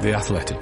[0.00, 0.56] The Athletic.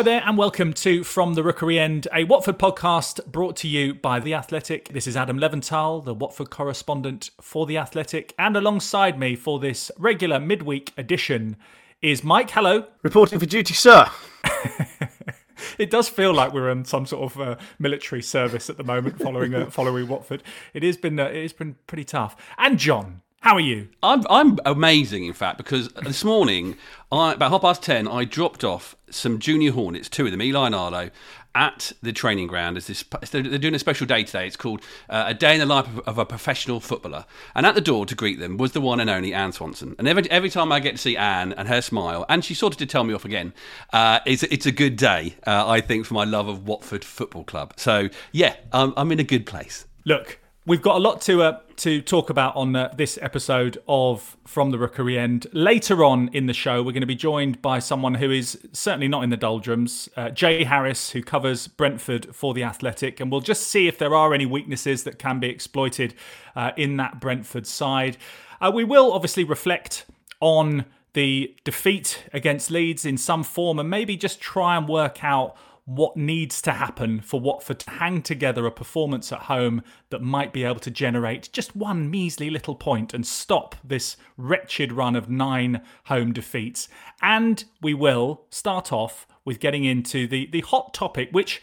[0.00, 3.92] Hi there, and welcome to From the Rookery End, a Watford podcast brought to you
[3.92, 4.88] by The Athletic.
[4.88, 9.90] This is Adam Leventhal, the Watford correspondent for The Athletic, and alongside me for this
[9.98, 11.58] regular midweek edition
[12.00, 12.52] is Mike.
[12.52, 12.86] Hello.
[13.02, 14.06] Reporting for duty, sir.
[15.78, 19.20] it does feel like we're in some sort of uh, military service at the moment,
[19.20, 20.42] following uh, following Watford.
[20.72, 22.36] It has been uh, it has been pretty tough.
[22.56, 23.88] And John, how are you?
[24.02, 26.76] I'm I'm amazing, in fact, because this morning,
[27.10, 30.66] I, about half past ten, I dropped off some junior Hornets, two of them, Eli
[30.66, 31.10] and Arlo,
[31.54, 32.76] at the training ground.
[32.76, 34.46] As this, they're doing a special day today.
[34.46, 37.24] It's called uh, a day in the life of, a professional footballer.
[37.54, 39.96] And at the door to greet them was the one and only Anne Swanson.
[39.98, 42.74] And every every time I get to see Anne and her smile, and she sort
[42.74, 43.54] of did tell me off again,
[43.94, 45.36] uh, it's it's a good day.
[45.46, 47.72] Uh, I think for my love of Watford Football Club.
[47.76, 49.86] So yeah, I'm, I'm in a good place.
[50.04, 50.38] Look,
[50.70, 54.70] We've got a lot to uh, to talk about on uh, this episode of From
[54.70, 55.48] the Rookery End.
[55.52, 59.08] Later on in the show, we're going to be joined by someone who is certainly
[59.08, 63.40] not in the doldrums, uh, Jay Harris, who covers Brentford for the Athletic, and we'll
[63.40, 66.14] just see if there are any weaknesses that can be exploited
[66.54, 68.16] uh, in that Brentford side.
[68.60, 70.06] Uh, we will obviously reflect
[70.38, 70.84] on
[71.14, 75.56] the defeat against Leeds in some form, and maybe just try and work out
[75.90, 80.52] what needs to happen for Watford to hang together a performance at home that might
[80.52, 85.28] be able to generate just one measly little point and stop this wretched run of
[85.28, 86.88] nine home defeats.
[87.20, 91.60] And we will start off with getting into the, the hot topic, which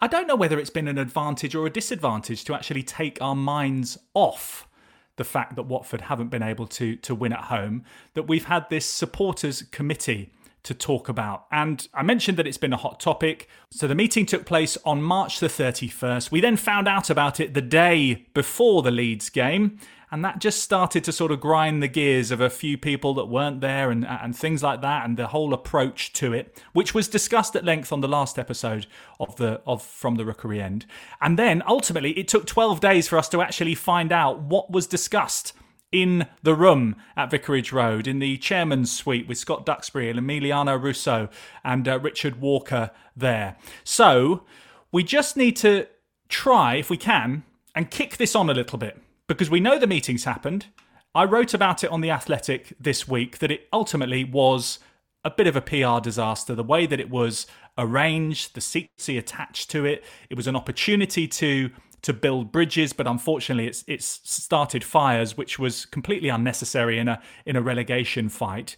[0.00, 3.36] I don't know whether it's been an advantage or a disadvantage to actually take our
[3.36, 4.66] minds off
[5.14, 8.68] the fact that Watford haven't been able to to win at home, that we've had
[8.68, 10.32] this supporters committee
[10.62, 11.46] to talk about.
[11.50, 13.48] And I mentioned that it's been a hot topic.
[13.70, 16.30] So the meeting took place on March the 31st.
[16.30, 19.78] We then found out about it the day before the Leeds game.
[20.12, 23.26] And that just started to sort of grind the gears of a few people that
[23.26, 27.06] weren't there and, and things like that, and the whole approach to it, which was
[27.06, 28.86] discussed at length on the last episode
[29.20, 30.84] of the of From the Rookery End.
[31.20, 34.88] And then ultimately, it took 12 days for us to actually find out what was
[34.88, 35.52] discussed
[35.92, 40.80] in the room at Vicarage Road in the chairman's suite with Scott Duxbury and Emiliano
[40.80, 41.28] Russo
[41.64, 43.56] and uh, Richard Walker there.
[43.82, 44.44] So
[44.92, 45.86] we just need to
[46.28, 47.42] try, if we can,
[47.74, 50.66] and kick this on a little bit because we know the meetings happened.
[51.14, 54.78] I wrote about it on The Athletic this week that it ultimately was
[55.24, 56.54] a bit of a PR disaster.
[56.54, 57.46] The way that it was
[57.76, 61.70] arranged, the secrecy attached to it, it was an opportunity to
[62.02, 67.20] to build bridges, but unfortunately, it's it's started fires, which was completely unnecessary in a
[67.46, 68.76] in a relegation fight.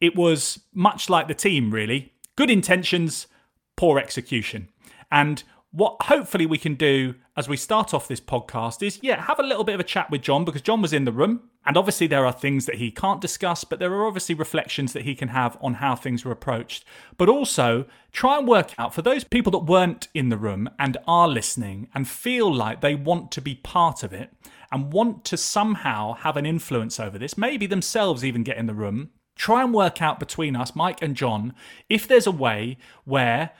[0.00, 2.12] It was much like the team, really.
[2.36, 3.26] Good intentions,
[3.76, 4.68] poor execution,
[5.10, 5.42] and
[5.74, 9.42] what hopefully we can do as we start off this podcast is, yeah, have a
[9.42, 11.50] little bit of a chat with John because John was in the room.
[11.66, 15.02] And obviously, there are things that he can't discuss, but there are obviously reflections that
[15.02, 16.84] he can have on how things were approached.
[17.16, 20.96] But also, try and work out for those people that weren't in the room and
[21.08, 24.30] are listening and feel like they want to be part of it
[24.70, 28.74] and want to somehow have an influence over this, maybe themselves even get in the
[28.74, 29.10] room.
[29.34, 31.52] Try and work out between us, Mike and John,
[31.88, 33.50] if there's a way where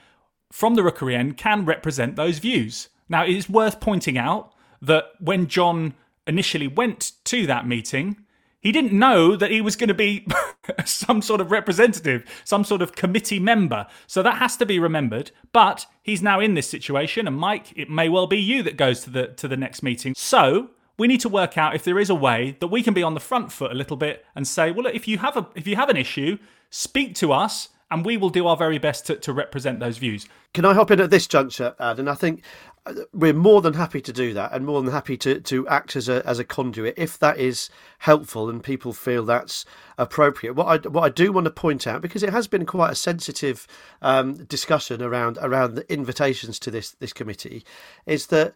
[0.55, 2.87] from the Rookery End can represent those views.
[3.09, 5.95] Now, it is worth pointing out that when John
[6.25, 8.21] initially went to that meeting,
[8.61, 10.25] he didn't know that he was going to be
[10.85, 13.85] some sort of representative, some sort of committee member.
[14.07, 15.31] So that has to be remembered.
[15.51, 19.01] But he's now in this situation, and Mike, it may well be you that goes
[19.01, 20.13] to the to the next meeting.
[20.15, 23.03] So we need to work out if there is a way that we can be
[23.03, 25.67] on the front foot a little bit and say, well, if you have a if
[25.67, 26.37] you have an issue,
[26.69, 30.27] speak to us and we will do our very best to, to represent those views.
[30.53, 31.99] Can I hop in at this juncture, Ad?
[31.99, 32.43] And I think
[32.85, 35.95] uh, we're more than happy to do that and more than happy to, to act
[35.95, 39.65] as a, as a conduit if that is helpful and people feel that's
[39.97, 40.53] appropriate.
[40.53, 42.95] What I, what I do want to point out, because it has been quite a
[42.95, 43.67] sensitive
[44.01, 47.63] um, discussion around around the invitations to this, this committee,
[48.05, 48.55] is that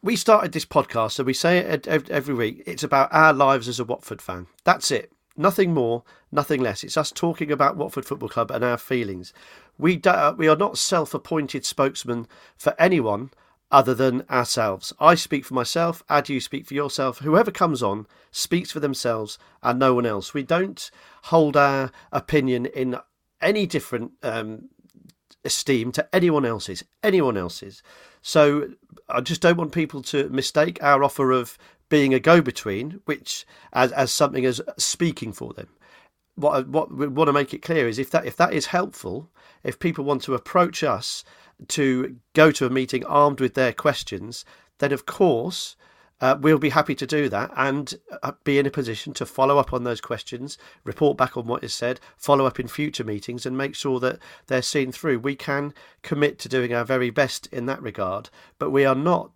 [0.00, 2.62] we started this podcast, so we say it every week.
[2.66, 4.46] It's about our lives as a Watford fan.
[4.64, 5.12] That's it.
[5.36, 6.02] Nothing more,
[6.36, 6.84] nothing less.
[6.84, 9.32] It's us talking about Watford Football Club and our feelings.
[9.78, 13.30] We, do, uh, we are not self appointed spokesmen for anyone
[13.72, 14.92] other than ourselves.
[15.00, 17.18] I speak for myself, Ad, you speak for yourself.
[17.18, 20.32] Whoever comes on speaks for themselves and no one else.
[20.32, 20.88] We don't
[21.24, 22.96] hold our opinion in
[23.40, 24.68] any different um,
[25.44, 27.82] esteem to anyone else's, anyone else's.
[28.22, 28.68] So
[29.08, 31.58] I just don't want people to mistake our offer of
[31.88, 35.68] being a go-between, which as as something as speaking for them.
[36.36, 39.30] What what we want to make it clear is if that if that is helpful,
[39.64, 41.24] if people want to approach us
[41.68, 44.44] to go to a meeting armed with their questions,
[44.78, 45.76] then of course
[46.20, 49.58] uh, we'll be happy to do that and uh, be in a position to follow
[49.58, 53.44] up on those questions, report back on what is said, follow up in future meetings,
[53.44, 55.18] and make sure that they're seen through.
[55.18, 59.30] We can commit to doing our very best in that regard, but we are not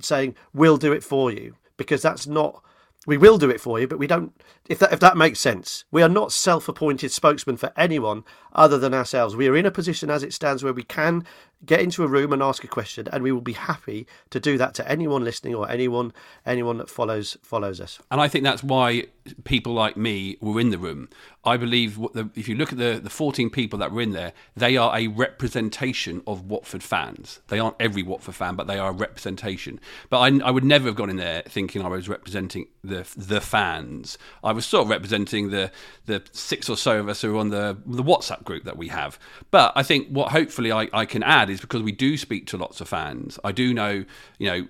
[0.00, 2.62] saying we'll do it for you because that's not.
[3.06, 4.32] We will do it for you, but we don't.
[4.68, 8.92] If that if that makes sense, we are not self-appointed spokesmen for anyone other than
[8.92, 9.34] ourselves.
[9.34, 11.24] We are in a position as it stands where we can
[11.64, 14.56] get into a room and ask a question and we will be happy to do
[14.56, 16.12] that to anyone listening or anyone
[16.46, 17.98] anyone that follows follows us.
[18.10, 19.06] And i think that's why
[19.44, 21.08] people like me were in the room.
[21.44, 24.32] I believe the, if you look at the, the 14 people that were in there
[24.56, 27.40] they are a representation of watford fans.
[27.48, 29.80] They aren't every watford fan but they are a representation.
[30.08, 33.40] But I, I would never have gone in there thinking i was representing the the
[33.40, 34.16] fans.
[34.42, 35.70] I was sort of representing the
[36.06, 38.88] the six or so of us who are on the the whatsapp group that we
[38.88, 39.18] have.
[39.50, 42.56] But i think what hopefully i, I can add is because we do speak to
[42.56, 43.38] lots of fans.
[43.44, 44.04] I do know,
[44.38, 44.68] you know,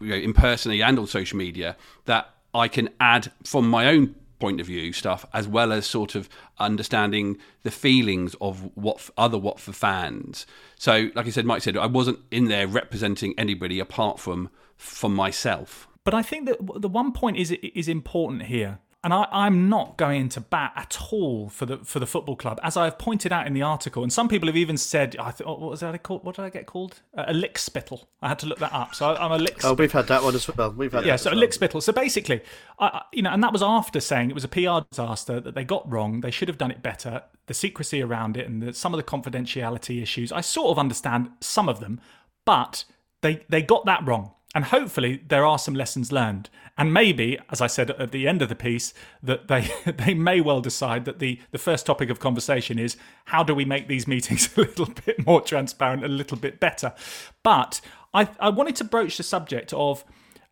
[0.00, 1.76] you know, in personally and on social media
[2.06, 6.14] that I can add from my own point of view stuff as well as sort
[6.14, 6.28] of
[6.58, 10.46] understanding the feelings of what other Watford fans.
[10.78, 15.14] So, like I said, Mike said, I wasn't in there representing anybody apart from from
[15.14, 15.88] myself.
[16.04, 19.96] But I think that the one point is is important here and I, am not
[19.96, 23.30] going to bat at all for the for the football club, as I have pointed
[23.30, 24.02] out in the article.
[24.02, 26.24] And some people have even said, "I what was that called?
[26.24, 27.02] What did I get called?
[27.16, 28.96] Uh, a lick spittle." I had to look that up.
[28.96, 29.64] So I'm a lick.
[29.64, 30.72] Oh, we've had that one as well.
[30.72, 31.14] We've had yeah.
[31.14, 31.80] so a lick spittle.
[31.80, 32.40] So basically,
[32.80, 35.62] I, you know, and that was after saying it was a PR disaster that they
[35.62, 36.22] got wrong.
[36.22, 37.22] They should have done it better.
[37.46, 40.32] The secrecy around it and the, some of the confidentiality issues.
[40.32, 42.00] I sort of understand some of them,
[42.44, 42.84] but
[43.22, 44.32] they they got that wrong.
[44.56, 46.48] And hopefully there are some lessons learned.
[46.78, 50.40] And maybe, as I said at the end of the piece, that they they may
[50.40, 54.08] well decide that the, the first topic of conversation is how do we make these
[54.08, 56.94] meetings a little bit more transparent, a little bit better.
[57.42, 57.82] But
[58.14, 60.06] I, I wanted to broach the subject of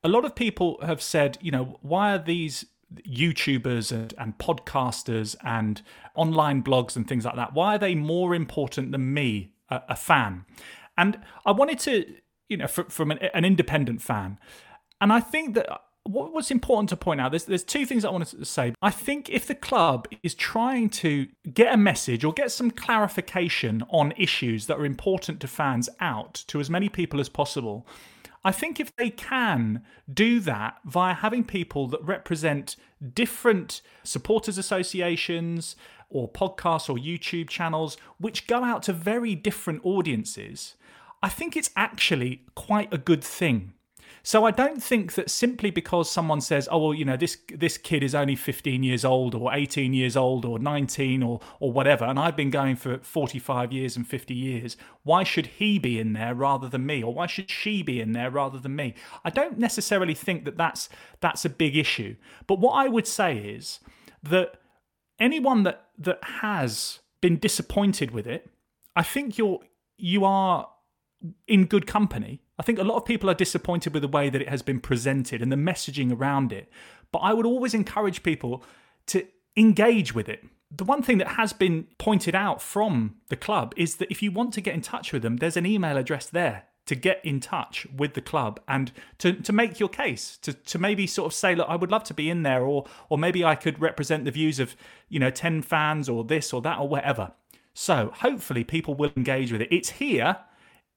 [0.05, 2.67] a lot of people have said, you know, why are these
[3.09, 5.81] YouTubers and, and podcasters and
[6.15, 9.97] online blogs and things like that, why are they more important than me, a, a
[9.97, 10.45] fan?
[10.99, 12.15] And I wanted to
[12.49, 14.39] you know, from, from an, an, independent fan.
[15.01, 18.05] And I think that uh, what, what's important to point out, there's, there's two things
[18.05, 18.75] I want to say.
[18.83, 23.83] I think if the club is trying to get a message or get some clarification
[23.89, 27.87] on issues that are important to fans out to as many people as possible,
[28.45, 29.83] I think if they can
[30.13, 32.77] do that via having people that represent
[33.15, 35.77] different supporters associations
[36.11, 40.75] or podcasts or YouTube channels, which go out to very different audiences,
[41.25, 43.73] I think it's actually quite a good thing.
[44.23, 47.79] So I don't think that simply because someone says, "Oh, well, you know, this this
[47.79, 52.05] kid is only 15 years old or 18 years old or 19 or or whatever,
[52.05, 56.13] and I've been going for 45 years and 50 years, why should he be in
[56.13, 58.95] there rather than me, or why should she be in there rather than me?"
[59.25, 60.91] I don't necessarily think that that's
[61.21, 62.17] that's a big issue.
[62.47, 63.81] But what I would say is
[64.23, 64.61] that
[65.19, 68.51] anyone that that has been disappointed with it,
[68.95, 69.61] I think you're
[69.97, 70.69] you are
[71.47, 72.41] in good company.
[72.59, 74.81] I think a lot of people are disappointed with the way that it has been
[74.81, 76.71] presented and the messaging around it.
[77.13, 78.65] But I would always encourage people
[79.07, 79.27] to
[79.57, 80.45] engage with it.
[80.71, 84.33] The one thing that has been pointed out from the club is that if you
[84.33, 87.41] want to get in touch with them, there's an email address there to get in
[87.41, 91.33] touch with the club and to, to make your case to, to maybe sort of
[91.33, 94.25] say look i would love to be in there or or maybe i could represent
[94.25, 94.77] the views of
[95.09, 97.33] you know 10 fans or this or that or whatever
[97.73, 100.37] so hopefully people will engage with it it's here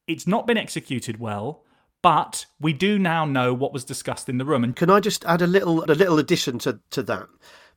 [0.08, 1.64] it's not been executed well,
[2.02, 4.64] but we do now know what was discussed in the room.
[4.64, 7.28] And can I just add a little a little addition to to that?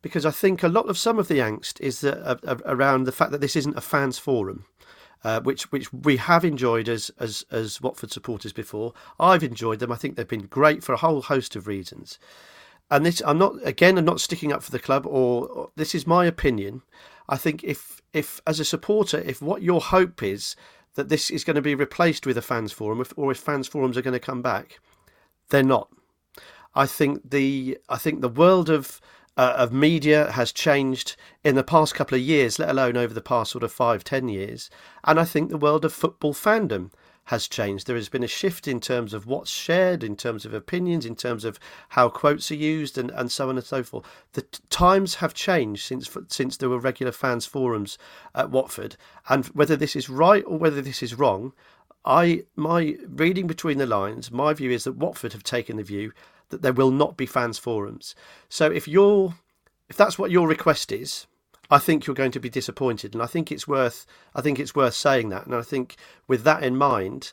[0.02, 3.04] Because I think a lot of some of the angst is that uh, uh, around
[3.04, 4.64] the fact that this isn't a fans forum.
[5.22, 8.94] Uh, which which we have enjoyed as, as as Watford supporters before.
[9.18, 9.92] I've enjoyed them.
[9.92, 12.18] I think they've been great for a whole host of reasons.
[12.90, 15.94] And this, I'm not again, I'm not sticking up for the club, or, or this
[15.94, 16.80] is my opinion.
[17.28, 20.56] I think if if as a supporter, if what your hope is
[20.94, 23.96] that this is going to be replaced with a fans forum, or if fans forums
[23.96, 24.80] are going to come back.
[25.50, 25.88] They're not.
[26.74, 29.00] I think the I think the world of
[29.36, 33.20] uh, of media has changed in the past couple of years, let alone over the
[33.20, 34.70] past sort of five ten years,
[35.04, 36.90] and I think the world of football fandom
[37.30, 37.86] has changed.
[37.86, 41.14] There has been a shift in terms of what's shared, in terms of opinions, in
[41.14, 41.60] terms of
[41.90, 44.04] how quotes are used, and, and so on and so forth.
[44.32, 47.98] The t- times have changed since since there were regular fans forums
[48.34, 48.96] at Watford,
[49.28, 51.52] and whether this is right or whether this is wrong,
[52.04, 56.12] I my reading between the lines, my view is that Watford have taken the view
[56.48, 58.16] that there will not be fans forums.
[58.48, 59.34] So if you're
[59.88, 61.26] if that's what your request is,
[61.70, 64.74] I think you're going to be disappointed, and I think it's worth I think it's
[64.74, 65.96] worth saying that, and I think
[66.26, 67.32] with that in mind,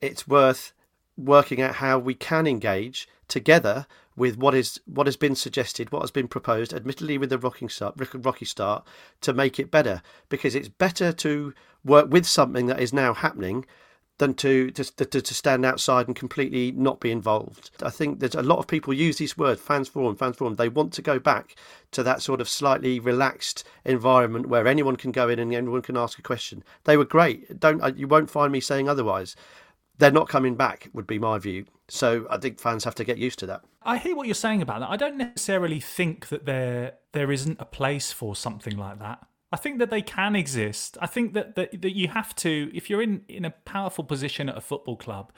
[0.00, 0.72] it's worth
[1.16, 6.02] working out how we can engage together with what is what has been suggested, what
[6.02, 8.86] has been proposed, admittedly with a rocking start, rocky start,
[9.20, 10.02] to make it better.
[10.28, 11.52] Because it's better to
[11.84, 13.66] work with something that is now happening
[14.18, 17.70] than to, to, to, to stand outside and completely not be involved.
[17.82, 20.54] I think there's a lot of people use this word, fans forum, fans forum.
[20.54, 21.56] They want to go back
[21.92, 25.96] to that sort of slightly relaxed environment where anyone can go in and anyone can
[25.96, 26.62] ask a question.
[26.84, 27.58] They were great.
[27.58, 29.34] Don't uh, you won't find me saying otherwise.
[29.98, 31.66] They're not coming back, would be my view.
[31.88, 33.60] So I think fans have to get used to that.
[33.82, 34.90] I hear what you're saying about that.
[34.90, 39.24] I don't necessarily think that there there isn't a place for something like that.
[39.54, 40.98] I think that they can exist.
[41.00, 44.48] I think that, that that you have to, if you're in in a powerful position
[44.48, 45.30] at a football club,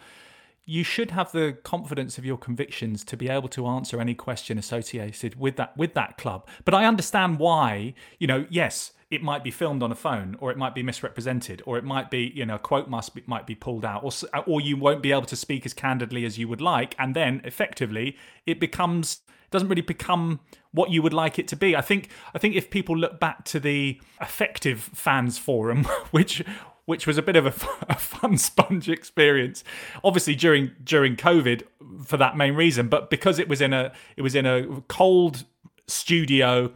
[0.65, 4.57] you should have the confidence of your convictions to be able to answer any question
[4.57, 6.49] associated with that with that club.
[6.65, 10.51] But I understand why, you know, yes, it might be filmed on a phone, or
[10.51, 13.47] it might be misrepresented, or it might be, you know, a quote must be, might
[13.47, 14.13] be pulled out, or
[14.47, 17.43] or you won't be able to speak as candidly as you would like, and then
[17.45, 19.21] effectively it becomes
[19.51, 20.41] doesn't really become
[20.73, 21.75] what you would like it to be.
[21.75, 26.43] I think I think if people look back to the effective fans forum, which
[26.87, 27.51] which was a bit of a,
[27.97, 29.65] fun sponge experience,
[30.05, 31.63] obviously during during COVID
[32.05, 35.45] for that main reason, but because it was in a it was in a cold
[35.89, 36.73] studio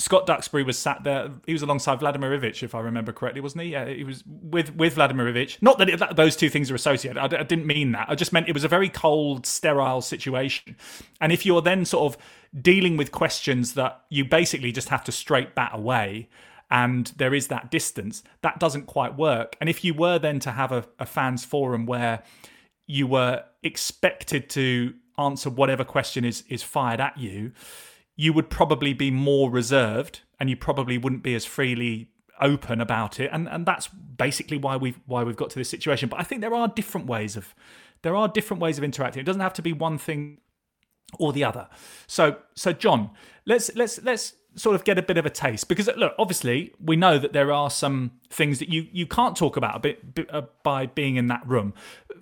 [0.00, 1.28] Scott Duxbury was sat there.
[1.44, 3.70] He was alongside Vladimir Ivic, if I remember correctly, wasn't he?
[3.70, 5.60] Yeah, he was with with Vladimir Ivic.
[5.60, 7.18] Not that, it, that those two things are associated.
[7.18, 8.08] I, didn't mean that.
[8.08, 10.76] I just meant it was a very cold, sterile situation.
[11.20, 12.22] And if you're then sort of
[12.62, 16.28] dealing with questions that you basically just have to straight bat away,
[16.70, 19.56] and there is that distance, that doesn't quite work.
[19.60, 22.22] And if you were then to have a, a fans forum where
[22.86, 27.50] you were expected to answer whatever question is is fired at you
[28.18, 32.10] you would probably be more reserved and you probably wouldn't be as freely
[32.40, 33.30] open about it.
[33.32, 36.08] And and that's basically why we've why we've got to this situation.
[36.10, 37.54] But i think there are different ways of
[38.02, 39.20] there are different ways of interacting.
[39.20, 40.38] It doesn't have to be one thing
[41.18, 41.68] or the other.
[42.08, 43.10] So so john
[43.46, 46.96] let's let's let's sort of get a bit of a taste because look obviously we
[46.96, 50.42] know that there are some things that you you can't talk about a bit, uh,
[50.64, 51.72] by being in that room.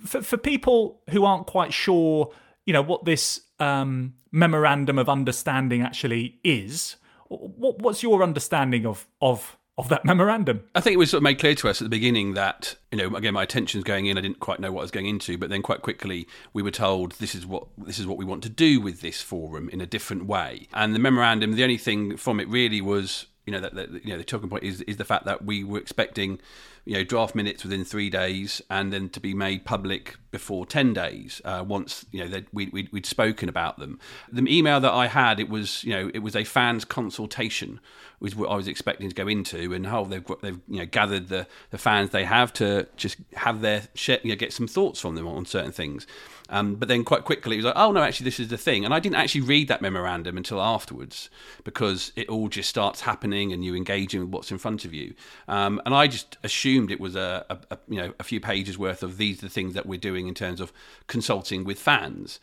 [0.04, 2.32] For, for people who aren't quite sure
[2.66, 6.96] you know what this um, memorandum of understanding actually is.
[7.28, 10.64] What, what's your understanding of of of that memorandum?
[10.74, 12.98] I think it was sort of made clear to us at the beginning that you
[12.98, 14.18] know again my attention's going in.
[14.18, 16.70] I didn't quite know what I was going into, but then quite quickly we were
[16.70, 19.80] told this is what this is what we want to do with this forum in
[19.80, 20.68] a different way.
[20.74, 24.10] And the memorandum, the only thing from it really was you know that, that you
[24.10, 26.40] know the talking point is is the fact that we were expecting
[26.86, 30.94] you know draft minutes within three days and then to be made public before 10
[30.94, 33.98] days uh, once you know we, we, we'd spoken about them
[34.32, 37.80] the email that i had it was you know it was a fans consultation
[38.20, 41.28] was what i was expecting to go into and how they've they've you know gathered
[41.28, 45.00] the the fans they have to just have their share, you know get some thoughts
[45.00, 46.06] from them on certain things
[46.48, 48.84] um, but then quite quickly it was like, oh no, actually this is the thing.
[48.84, 51.28] And I didn't actually read that memorandum until afterwards
[51.64, 55.14] because it all just starts happening and you engaging with what's in front of you.
[55.48, 58.78] Um, and I just assumed it was a, a, a, you know a few pages
[58.78, 60.72] worth of these are the things that we're doing in terms of
[61.06, 62.40] consulting with fans.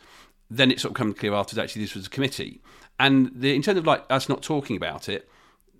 [0.49, 2.61] Then it sort of comes clear afterwards actually this was a committee.
[2.99, 5.27] And the, in terms of like us not talking about it,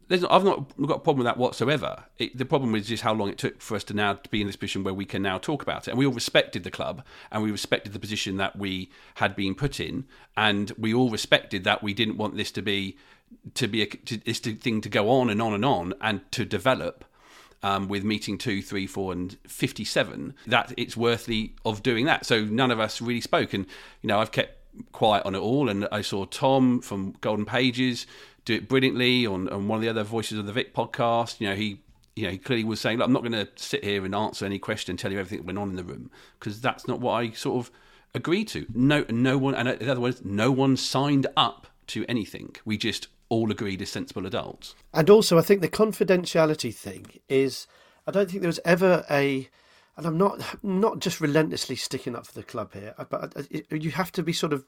[0.09, 2.03] I've not got a problem with that whatsoever.
[2.17, 4.41] It, the problem is just how long it took for us to now to be
[4.41, 5.91] in this position where we can now talk about it.
[5.91, 9.55] And we all respected the club, and we respected the position that we had been
[9.55, 10.05] put in,
[10.35, 12.97] and we all respected that we didn't want this to be
[13.55, 16.45] to be a, to, this thing to go on and on and on and to
[16.45, 17.05] develop.
[17.65, 22.25] Um, with meeting two, three, four, and fifty-seven, that it's worthy of doing that.
[22.25, 23.65] So none of us really spoke, and
[24.01, 24.57] you know I've kept
[24.91, 25.69] quiet on it all.
[25.69, 28.05] And I saw Tom from Golden Pages
[28.45, 31.39] do it brilliantly on, on one of the other Voices of the Vic podcast.
[31.39, 31.79] You know, he
[32.15, 34.45] you know, he clearly was saying, Look, I'm not going to sit here and answer
[34.45, 36.99] any question and tell you everything that went on in the room because that's not
[36.99, 37.71] what I sort of
[38.13, 38.65] agreed to.
[38.73, 42.55] No, no one, and in other words, no one signed up to anything.
[42.65, 44.75] We just all agreed as sensible adults.
[44.93, 47.67] And also, I think the confidentiality thing is,
[48.07, 49.49] I don't think there was ever a,
[49.97, 53.75] and I'm not not just relentlessly sticking up for the club here, but uh, uh,
[53.75, 54.65] you have to be sort of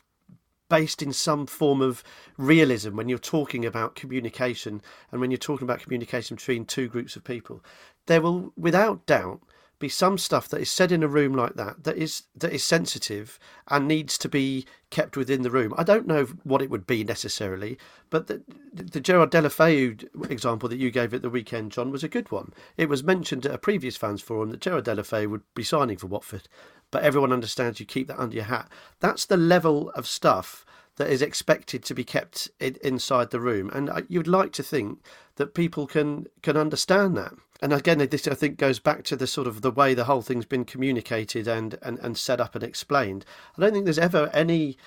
[0.69, 2.03] based in some form of
[2.37, 4.81] realism when you're talking about communication
[5.11, 7.63] and when you're talking about communication between two groups of people.
[8.07, 9.41] There will, without doubt,
[9.79, 12.63] be some stuff that is said in a room like that that is that is
[12.63, 15.73] sensitive and needs to be kept within the room.
[15.77, 17.77] I don't know what it would be necessarily,
[18.09, 18.41] but the,
[18.73, 22.53] the Gerard Deulofeu example that you gave at the weekend, John, was a good one.
[22.77, 26.07] It was mentioned at a previous fans forum that Gerard Deulofeu would be signing for
[26.07, 26.47] Watford,
[26.91, 28.69] but everyone understands you keep that under your hat.
[28.99, 30.65] That's the level of stuff
[30.97, 34.99] that is expected to be kept in, inside the room, and you'd like to think
[35.35, 39.27] that people can can understand that and again, this I think goes back to the
[39.27, 42.63] sort of the way the whole thing's been communicated and, and, and set up and
[42.63, 43.25] explained.
[43.57, 44.77] I don't think there's ever any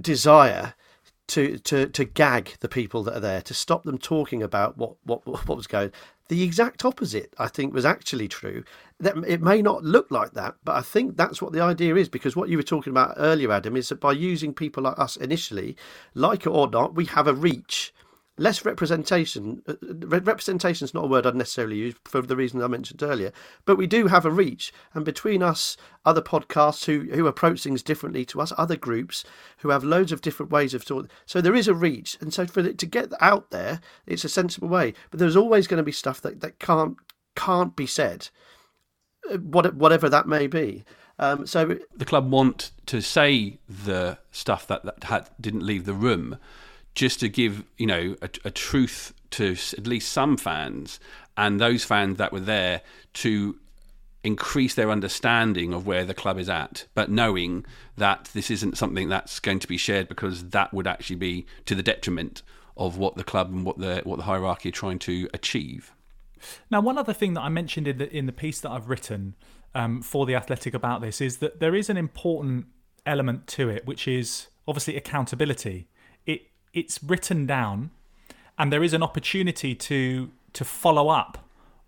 [0.00, 0.74] desire
[1.28, 4.96] to, to, to gag the people that are there, to stop them talking about what,
[5.04, 5.92] what, what was going.
[6.28, 8.64] The exact opposite, I think, was actually true.
[9.00, 12.08] That it may not look like that, but I think that's what the idea is.
[12.10, 15.16] Because what you were talking about earlier, Adam, is that by using people like us
[15.16, 15.76] initially,
[16.14, 17.94] like it or not, we have a reach
[18.38, 19.62] less representation.
[19.66, 19.74] Uh,
[20.06, 23.32] representation is not a word I'd necessarily use for the reason I mentioned earlier,
[23.64, 24.72] but we do have a reach.
[24.94, 29.24] And between us, other podcasts who, who approach things differently to us, other groups
[29.58, 32.16] who have loads of different ways of talking, so there is a reach.
[32.20, 34.94] And so for it to get out there, it's a sensible way.
[35.10, 36.96] But there's always going to be stuff that, that can't
[37.36, 38.30] can't be said,
[39.30, 40.84] uh, whatever that may be.
[41.20, 45.94] Um, so the club want to say the stuff that, that had, didn't leave the
[45.94, 46.38] room
[46.98, 50.98] just to give you know a, a, truth to at least some fans
[51.36, 52.82] and those fans that were there
[53.14, 53.56] to
[54.24, 57.64] increase their understanding of where the club is at, but knowing
[57.96, 61.76] that this isn't something that's going to be shared because that would actually be to
[61.76, 62.42] the detriment
[62.76, 65.92] of what the club and what the what the hierarchy are trying to achieve.
[66.68, 69.36] Now, one other thing that I mentioned in the in the piece that I've written
[69.72, 72.66] um, for the Athletic about this is that there is an important
[73.06, 75.86] element to it, which is obviously accountability
[76.78, 77.90] it's written down
[78.58, 81.38] and there is an opportunity to to follow up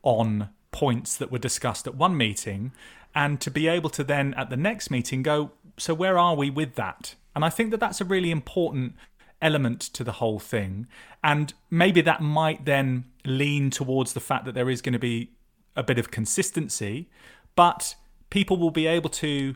[0.02, 2.72] on points that were discussed at one meeting
[3.14, 6.50] and to be able to then at the next meeting go so where are we
[6.50, 7.14] with that?
[7.34, 8.94] And i think that that's a really important
[9.42, 10.86] element to the whole thing.
[11.24, 15.30] And maybe that might then lean towards the fact that there is going to be
[15.76, 17.08] a bit of consistency
[17.56, 17.94] but
[18.30, 19.54] people will be able to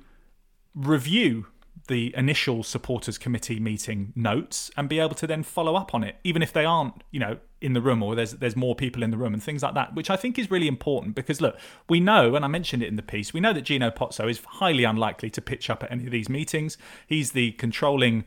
[0.74, 1.46] review
[1.86, 6.16] the initial supporters committee meeting notes and be able to then follow up on it,
[6.24, 9.10] even if they aren't, you know, in the room or there's there's more people in
[9.10, 12.00] the room and things like that, which I think is really important because look, we
[12.00, 14.84] know, and I mentioned it in the piece, we know that Gino Pozzo is highly
[14.84, 16.76] unlikely to pitch up at any of these meetings.
[17.06, 18.24] He's the controlling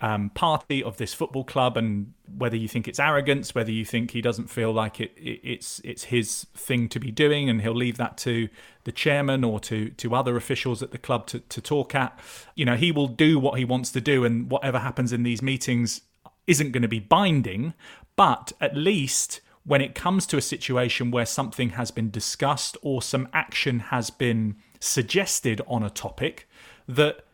[0.00, 4.12] um, party of this football club, and whether you think it's arrogance, whether you think
[4.12, 7.74] he doesn't feel like it, it, it's it's his thing to be doing, and he'll
[7.74, 8.48] leave that to
[8.84, 12.18] the chairman or to to other officials at the club to, to talk at.
[12.54, 15.42] You know, he will do what he wants to do, and whatever happens in these
[15.42, 16.00] meetings
[16.46, 17.74] isn't going to be binding.
[18.16, 23.02] But at least when it comes to a situation where something has been discussed or
[23.02, 26.48] some action has been suggested on a topic,
[26.88, 27.24] that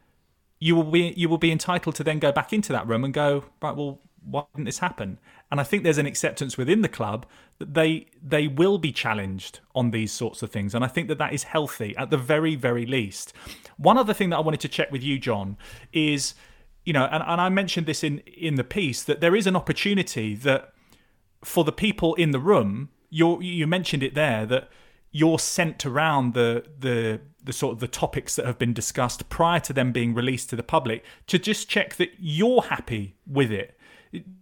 [0.58, 3.12] you will be you will be entitled to then go back into that room and
[3.12, 3.76] go right.
[3.76, 5.18] Well, why didn't this happen?
[5.50, 7.26] And I think there's an acceptance within the club
[7.58, 11.18] that they they will be challenged on these sorts of things, and I think that
[11.18, 13.32] that is healthy at the very very least.
[13.76, 15.56] One other thing that I wanted to check with you, John,
[15.92, 16.34] is
[16.84, 19.56] you know, and, and I mentioned this in in the piece that there is an
[19.56, 20.72] opportunity that
[21.44, 24.68] for the people in the room, you you mentioned it there that
[25.16, 29.60] you're sent around the the the sort of the topics that have been discussed prior
[29.60, 33.78] to them being released to the public to just check that you're happy with it.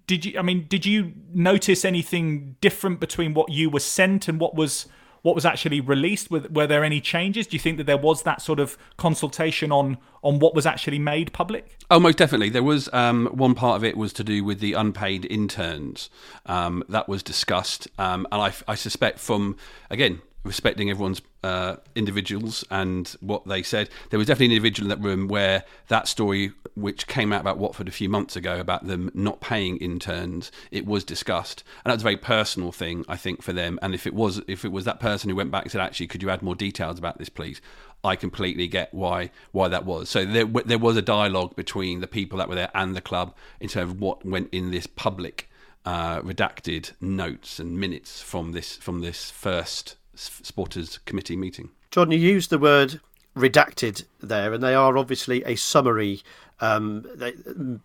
[0.06, 0.38] Did you?
[0.38, 4.86] I mean, did you notice anything different between what you were sent and what was
[5.22, 6.30] what was actually released?
[6.30, 7.46] Were, were there any changes?
[7.46, 10.98] Do you think that there was that sort of consultation on on what was actually
[10.98, 11.78] made public?
[11.90, 12.50] Oh, most definitely.
[12.50, 16.10] There was um, one part of it was to do with the unpaid interns
[16.46, 19.56] um, that was discussed, um, and I, I suspect from
[19.90, 23.88] again respecting everyone's uh, individuals and what they said.
[24.10, 27.58] There was definitely an individual in that room where that story, which came out about
[27.58, 31.96] Watford a few months ago about them not paying interns, it was discussed, and that
[31.96, 33.78] was a very personal thing, I think, for them.
[33.82, 36.08] And if it was, if it was that person who went back and said, "Actually,
[36.08, 37.60] could you add more details about this, please?"
[38.04, 40.10] I completely get why why that was.
[40.10, 43.34] So there there was a dialogue between the people that were there and the club
[43.60, 45.48] in terms of what went in this public.
[45.86, 51.70] Uh, redacted notes and minutes from this from this first supporters committee meeting.
[51.90, 53.00] John, you used the word
[53.36, 56.22] redacted there, and they are obviously a summary
[56.60, 57.06] um,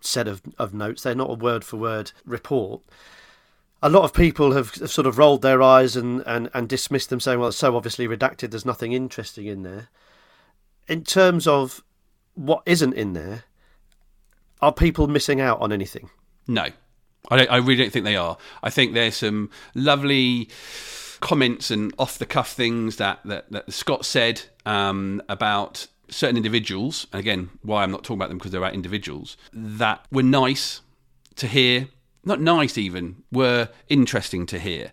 [0.01, 1.03] set of, of notes.
[1.03, 2.81] They're not a word for word report.
[3.81, 7.09] A lot of people have, have sort of rolled their eyes and, and, and dismissed
[7.09, 9.87] them, saying, well, it's so obviously redacted, there's nothing interesting in there.
[10.87, 11.83] In terms of
[12.35, 13.43] what isn't in there,
[14.61, 16.09] are people missing out on anything?
[16.47, 16.67] No.
[17.29, 18.37] I, I really don't think they are.
[18.63, 20.49] I think there's some lovely
[21.19, 27.07] comments and off the cuff things that, that, that Scott said um, about certain individuals,
[27.13, 30.81] and again, why I'm not talking about them because they're about individuals, that were nice
[31.35, 31.87] to hear,
[32.23, 34.91] not nice even, were interesting to hear.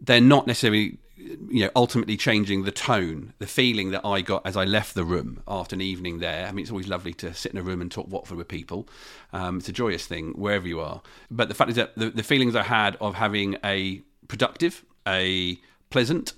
[0.00, 4.56] They're not necessarily you know, ultimately changing the tone, the feeling that I got as
[4.56, 6.46] I left the room after an evening there.
[6.46, 8.88] I mean, it's always lovely to sit in a room and talk Watford with people.
[9.32, 11.02] Um, it's a joyous thing wherever you are.
[11.30, 15.58] But the fact is that the, the feelings I had of having a productive, a
[15.90, 16.34] pleasant,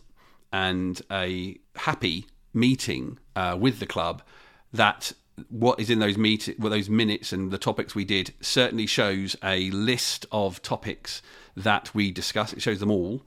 [0.52, 4.22] and a happy meeting uh, with the club,
[4.72, 5.12] that
[5.48, 9.36] what is in those meet well, those minutes and the topics we did certainly shows
[9.42, 11.22] a list of topics
[11.56, 12.52] that we discussed.
[12.52, 13.22] It shows them all,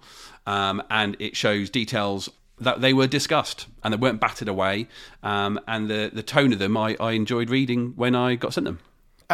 [0.45, 2.29] um, and it shows details
[2.59, 4.87] that they were discussed and they weren't battered away.
[5.21, 8.65] Um, and the the tone of them, I, I enjoyed reading when I got sent
[8.65, 8.79] them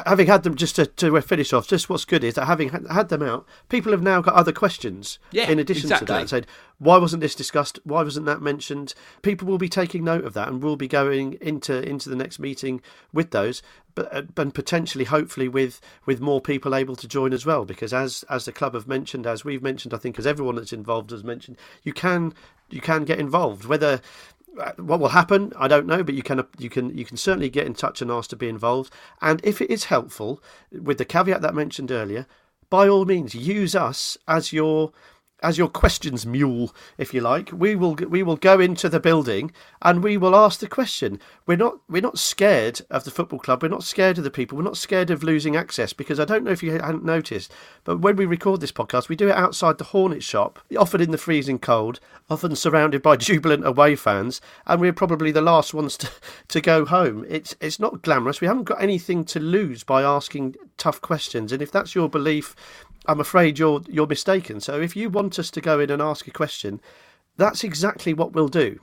[0.06, 3.10] having had them just to, to finish off, just what's good is that having had
[3.10, 6.08] them out, people have now got other questions yeah, in addition exactly.
[6.08, 6.48] to that and said,
[6.78, 7.80] why wasn't this discussed?
[7.84, 8.94] Why wasn't that mentioned?
[9.22, 12.40] People will be taking note of that and will be going into into the next
[12.40, 13.62] meeting with those,
[13.96, 17.66] but uh, and potentially, hopefully, with with more people able to join as well.
[17.66, 20.72] Because as as the club have mentioned, as we've mentioned, I think as everyone that's
[20.72, 22.34] involved has mentioned, you can
[22.70, 23.66] you can get involved.
[23.66, 23.98] Whether uh,
[24.78, 27.66] what will happen i don't know but you can you can you can certainly get
[27.66, 28.94] in touch and ask to be involved.
[29.22, 30.42] And if it is helpful
[30.72, 32.28] with the caveat that I mentioned earlier
[32.70, 34.92] by all means use us as your
[35.42, 39.52] as your questions mule, if you like, we will we will go into the building
[39.82, 41.20] and we will ask the question.
[41.46, 43.64] We're not we're not scared of the football club.
[43.64, 44.58] We're not scared of the people.
[44.58, 47.52] We're not scared of losing access because I don't know if you hadn't noticed,
[47.84, 51.12] but when we record this podcast, we do it outside the Hornet shop, often in
[51.12, 52.00] the freezing cold,
[52.30, 56.10] often surrounded by jubilant away fans, and we're probably the last ones to,
[56.50, 57.26] to go home.
[57.30, 58.42] It's it's not glamorous.
[58.42, 62.56] We haven't got anything to lose by asking tough questions, and if that's your belief
[63.10, 64.62] I'm afraid you're you're mistaken.
[64.62, 66.80] So if you want us to go in and ask a question,
[67.38, 68.80] that's exactly what we'll do.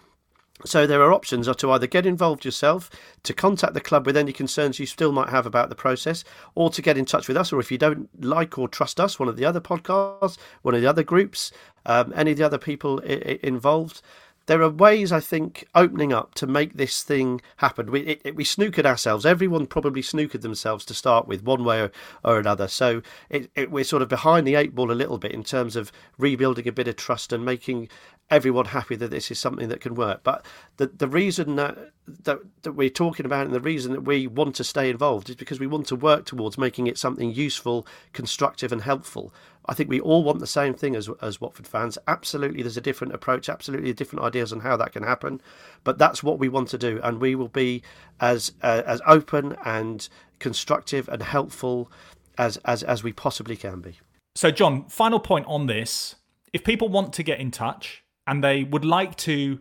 [0.64, 2.90] So there are options are to either get involved yourself,
[3.22, 6.24] to contact the club with any concerns you still might have about the process,
[6.56, 9.20] or to get in touch with us, or if you don't like or trust us,
[9.20, 11.52] one of the other podcasts, one of the other groups,
[11.84, 14.00] um, any of the other people I- involved,
[14.46, 17.90] there are ways I think opening up to make this thing happen.
[17.90, 19.26] We it, it, we snookered ourselves.
[19.26, 21.92] Everyone probably snookered themselves to start with, one way or,
[22.24, 22.68] or another.
[22.68, 25.92] So it, we're sort of behind the eight ball a little bit in terms of
[26.18, 27.88] rebuilding a bit of trust and making
[28.30, 30.22] everyone happy that this is something that can work.
[30.22, 30.44] But
[30.76, 34.54] the the reason that, that that we're talking about and the reason that we want
[34.56, 38.72] to stay involved is because we want to work towards making it something useful, constructive,
[38.72, 39.32] and helpful.
[39.68, 41.98] I think we all want the same thing as as Watford fans.
[42.06, 45.40] Absolutely, there's a different approach, absolutely different ideas on how that can happen,
[45.84, 47.82] but that's what we want to do, and we will be
[48.20, 51.90] as uh, as open and constructive and helpful
[52.38, 53.98] as as as we possibly can be.
[54.34, 56.16] So, John, final point on this:
[56.52, 59.58] if people want to get in touch and they would like to,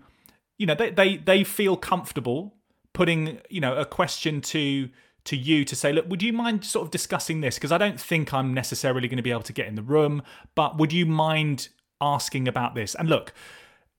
[0.58, 2.54] you know, they they, they feel comfortable
[2.94, 4.90] putting you know a question to
[5.26, 7.56] to you to say, look, would you mind sort of discussing this?
[7.56, 10.22] Because I don't think I'm necessarily going to be able to get in the room,
[10.54, 12.96] but would you mind asking about this?
[12.96, 13.34] And look,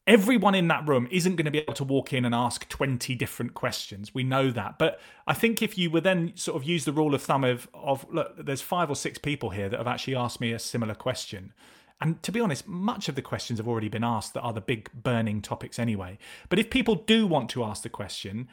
[0.07, 3.15] everyone in that room isn't going to be able to walk in and ask 20
[3.17, 4.15] different questions.
[4.15, 4.79] We know that.
[4.79, 7.69] But I think if you would then sort of use the rule of thumb of,
[7.75, 10.95] of look, there's five or six people here that have actually asked me a similar
[10.95, 11.53] question.
[12.01, 14.61] And to be honest, much of the questions have already been asked that are the
[14.61, 16.19] big burning topics anyway.
[16.51, 18.49] But if people do want to ask the question,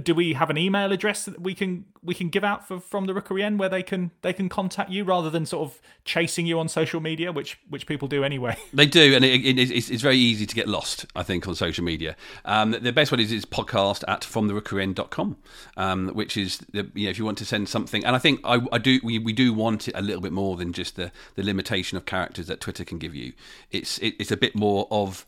[0.00, 3.06] do we have an email address that we can we can give out for, from
[3.06, 6.46] the Rookery End where they can they can contact you rather than sort of chasing
[6.46, 8.56] you on social media, which which people do anyway.
[8.72, 11.06] They do, and it, it, it's, it's, very easy to get lost.
[11.16, 12.14] I think on social media.
[12.44, 15.36] Um, the best one is, is podcast at fromtherookeryend.com,
[15.78, 18.40] um, which is the, you know if you want to send something, and I think
[18.44, 21.10] I, I do we, we do want it a little bit more than just the
[21.36, 23.32] the limitation of characters that Twitter can give you.
[23.70, 25.26] It's it, it's a bit more of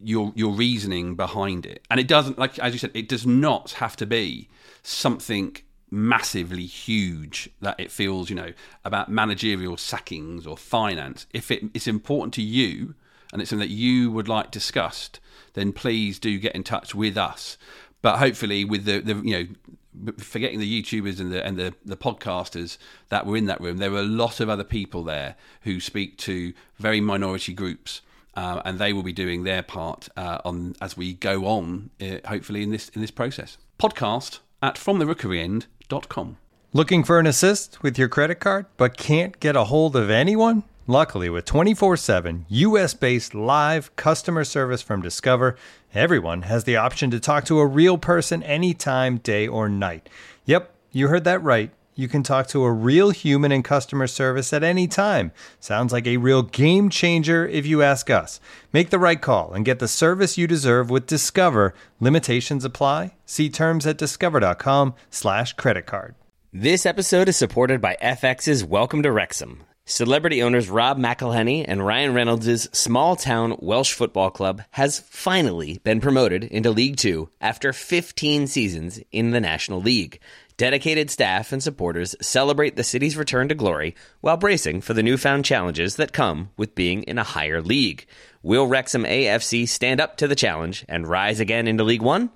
[0.00, 1.84] your your reasoning behind it.
[1.90, 4.48] And it doesn't like as you said, it does not have to be
[4.82, 5.56] something
[5.90, 8.52] massively huge that it feels, you know,
[8.84, 11.26] about managerial sackings or finance.
[11.32, 12.94] If it, it's important to you
[13.32, 15.20] and it's something that you would like discussed,
[15.54, 17.56] then please do get in touch with us.
[18.02, 21.96] But hopefully with the, the you know forgetting the YouTubers and the and the, the
[21.96, 25.80] podcasters that were in that room, there were a lot of other people there who
[25.80, 28.02] speak to very minority groups
[28.38, 32.18] uh, and they will be doing their part uh, on as we go on, uh,
[32.24, 33.58] hopefully in this in this process.
[33.80, 36.36] Podcast at fromtherookeryend.com.
[36.72, 40.62] Looking for an assist with your credit card, but can't get a hold of anyone?
[40.86, 45.56] Luckily, with 24 7 US based live customer service from Discover,
[45.92, 50.08] everyone has the option to talk to a real person anytime, day or night.
[50.44, 54.52] Yep, you heard that right you can talk to a real human in customer service
[54.52, 55.32] at any time.
[55.58, 58.38] Sounds like a real game changer if you ask us.
[58.72, 61.74] Make the right call and get the service you deserve with Discover.
[61.98, 63.16] Limitations apply.
[63.26, 66.14] See terms at discover.com/slash credit card.
[66.52, 69.64] This episode is supported by FX's Welcome to Wrexham.
[69.90, 75.98] Celebrity owners Rob McElhenney and Ryan Reynolds' small town Welsh football club has finally been
[75.98, 80.20] promoted into League Two after 15 seasons in the National League.
[80.58, 85.44] Dedicated staff and supporters celebrate the city's return to glory while bracing for the newfound
[85.44, 88.06] challenges that come with being in a higher league.
[88.42, 92.30] Will Wrexham AFC stand up to the challenge and rise again into League One?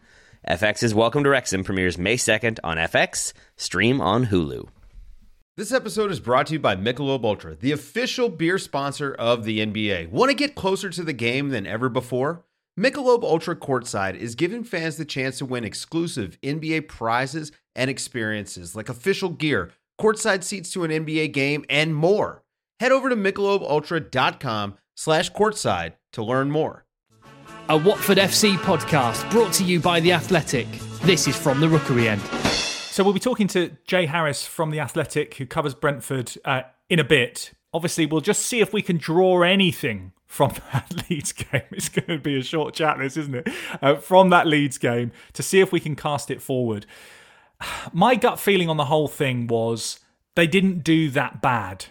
[0.48, 4.68] FX's Welcome to Wrexham premieres May 2nd on FX, stream on Hulu.
[5.56, 9.58] This episode is brought to you by Michelob Ultra, the official beer sponsor of the
[9.58, 10.10] NBA.
[10.10, 12.44] Want to get closer to the game than ever before?
[12.78, 18.74] Michelob Ultra Courtside is giving fans the chance to win exclusive NBA prizes and experiences
[18.74, 22.42] like official gear, courtside seats to an NBA game, and more.
[22.80, 26.86] Head over to michelobultra.com slash courtside to learn more.
[27.68, 30.66] A Watford FC podcast brought to you by The Athletic.
[31.02, 32.22] This is from the Rookery End.
[32.22, 36.98] So we'll be talking to Jay Harris from The Athletic, who covers Brentford, uh, in
[36.98, 37.52] a bit.
[37.74, 41.62] Obviously, we'll just see if we can draw anything from that Leeds game.
[41.72, 43.48] It's going to be a short chat, this, isn't it?
[43.82, 46.86] Uh, from that Leeds game to see if we can cast it forward.
[47.92, 50.00] My gut feeling on the whole thing was
[50.34, 51.84] they didn't do that bad.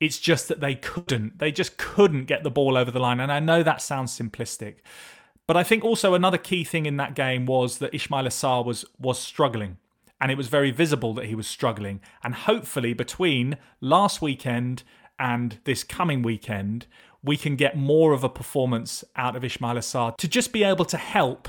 [0.00, 1.38] It's just that they couldn't.
[1.38, 3.20] They just couldn't get the ball over the line.
[3.20, 4.78] And I know that sounds simplistic.
[5.46, 8.84] But I think also another key thing in that game was that Ismaila Sarr was
[8.98, 9.76] was struggling
[10.20, 12.00] and it was very visible that he was struggling.
[12.24, 14.82] And hopefully, between last weekend
[15.18, 16.86] and this coming weekend,
[17.24, 20.84] we can get more of a performance out of Ismaila Sarr to just be able
[20.84, 21.48] to help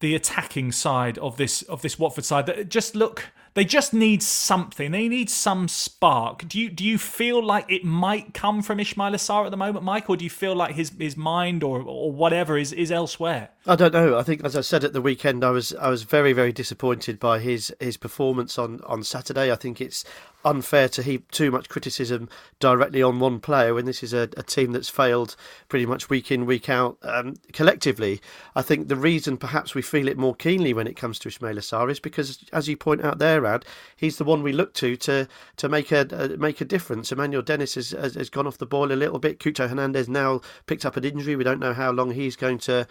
[0.00, 4.20] the attacking side of this of this Watford side that just look they just need
[4.20, 4.90] something.
[4.90, 6.46] They need some spark.
[6.48, 9.84] Do you do you feel like it might come from Ismaila Sarr at the moment,
[9.84, 13.50] Mike, or do you feel like his his mind or or whatever is is elsewhere?
[13.64, 14.18] I don't know.
[14.18, 17.20] I think, as I said at the weekend, I was I was very very disappointed
[17.20, 19.52] by his his performance on on Saturday.
[19.52, 20.04] I think it's
[20.44, 22.28] unfair to heap too much criticism
[22.60, 25.36] directly on one player when this is a, a team that's failed
[25.68, 28.20] pretty much week in week out um, collectively.
[28.54, 31.58] I think the reason perhaps we feel it more keenly when it comes to Ismaila
[31.58, 33.64] Sarr is because, as you point out there, Ad,
[33.96, 35.26] he's the one we look to to
[35.56, 37.12] to make a, a make a difference.
[37.12, 39.40] Emmanuel Dennis has, has, has gone off the ball a little bit.
[39.40, 41.36] Cucho Hernandez now picked up an injury.
[41.36, 42.86] We don't know how long he's going to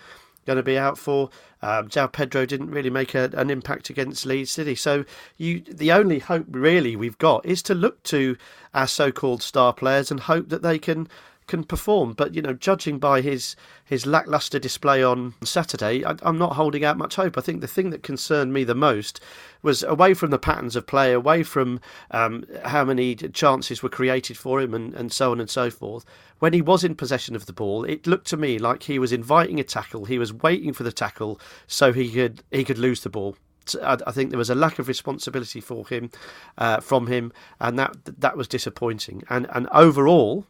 [0.45, 1.29] going to be out for.
[1.61, 4.75] Um, João Pedro didn't really make a, an impact against Leeds City.
[4.75, 5.05] So
[5.37, 8.37] you, the only hope really we've got is to look to
[8.73, 11.07] our so-called star players and hope that they can
[11.47, 12.13] can perform.
[12.13, 16.83] But you know, judging by his his lackluster display on Saturday, I, am not holding
[16.83, 17.37] out much hope.
[17.37, 19.19] I think the thing that concerned me the most
[19.61, 21.79] was away from the patterns of play, away from
[22.11, 26.05] um, how many chances were created for him, and, and so on and so forth.
[26.39, 29.13] When he was in possession of the ball, it looked to me like he was
[29.13, 30.05] inviting a tackle.
[30.05, 33.35] He was waiting for the tackle so he could he could lose the ball.
[33.81, 36.11] I think there was a lack of responsibility for him,
[36.57, 39.23] uh, from him, and that that was disappointing.
[39.29, 40.45] And and overall,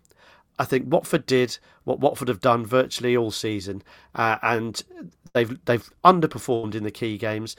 [0.60, 3.82] I think Watford did what Watford have done virtually all season,
[4.16, 4.84] uh, and
[5.34, 7.56] they've they've underperformed in the key games.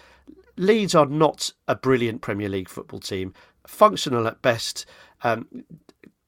[0.57, 3.35] Leeds are not a brilliant Premier League football team,
[3.67, 4.87] functional at best,
[5.23, 5.65] um,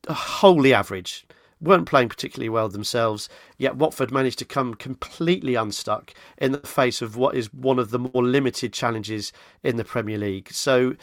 [0.09, 1.27] wholly average.
[1.61, 3.29] weren't playing particularly well themselves.
[3.57, 7.91] Yet Watford managed to come completely unstuck in the face of what is one of
[7.91, 10.51] the more limited challenges in the Premier League.
[10.53, 10.97] So,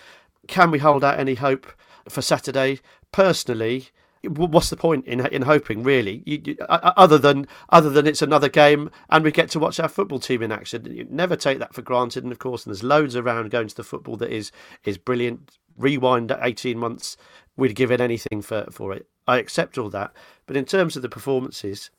[0.47, 1.67] can we hold out any hope
[2.10, 2.80] for Saturday?
[3.12, 3.89] Personally,
[4.24, 6.24] what's the point in in hoping really?
[6.26, 9.90] You, you, other than other than it's another game and we get to watch our
[9.90, 10.86] football team in action.
[10.86, 12.24] You never take that for granted.
[12.24, 14.52] And of course there's loads around going to the football that is
[14.86, 15.58] is brilliant.
[15.78, 17.18] Rewind 18 months
[17.58, 19.08] we'd give it anything for for it.
[19.28, 20.14] I accept all that.
[20.46, 21.90] But in terms of the performances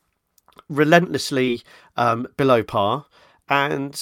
[0.68, 1.62] relentlessly
[1.96, 3.06] um, below par.
[3.46, 3.92] And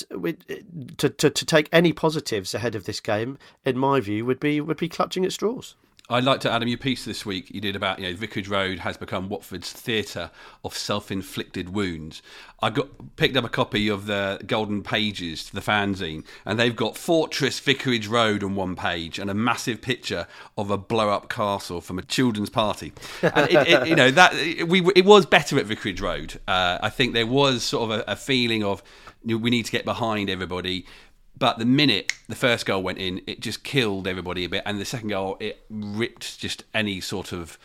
[0.99, 4.61] to, to to take any positives ahead of this game in my view would be
[4.61, 5.75] would be clutching at straws
[6.11, 8.81] I'd like to, Adam, your piece this week you did about, you know, Vicarage Road
[8.81, 10.31] has become Watford's theatre
[10.65, 12.21] of self-inflicted wounds.
[12.61, 16.99] I got picked up a copy of the Golden Pages, the fanzine, and they've got
[16.99, 20.27] Fortress Vicarage Road on one page and a massive picture
[20.59, 22.93] of a blow-up castle from a children's party.
[23.23, 26.41] And it, it, you know that it, we it was better at Vicarage Road.
[26.47, 28.83] Uh, I think there was sort of a, a feeling of
[29.25, 30.85] we need to get behind everybody.
[31.43, 34.81] But the minute the first goal went in, it just killed everybody a bit, and
[34.81, 37.59] the second goal it ripped just any sort of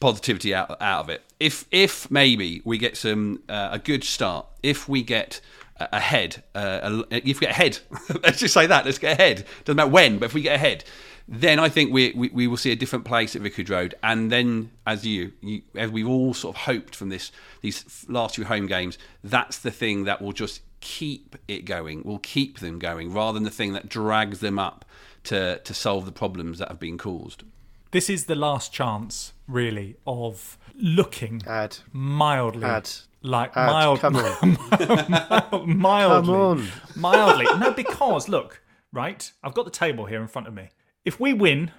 [0.00, 1.22] positivity out out of it.
[1.38, 5.40] If if maybe we get some uh, a good start, if we get
[5.78, 7.78] ahead, uh, if we get ahead,
[8.24, 9.46] let's just say that, let's get ahead.
[9.64, 10.82] Doesn't matter when, but if we get ahead,
[11.28, 13.94] then I think we, we, we will see a different place at Vicarage Road.
[14.02, 18.34] And then, as you, you as we've all sort of hoped from this these last
[18.34, 22.78] few home games, that's the thing that will just keep it going, will keep them
[22.78, 24.84] going, rather than the thing that drags them up
[25.24, 27.42] to to solve the problems that have been caused.
[27.90, 31.78] This is the last chance, really, of looking Ad.
[31.92, 32.90] mildly Ad.
[33.22, 34.58] like Ad, mild, come on,
[35.66, 36.68] mildly, Come on.
[36.96, 37.46] mildly.
[37.58, 38.60] No, because look,
[38.92, 40.68] right, I've got the table here in front of me.
[41.04, 41.70] If we win,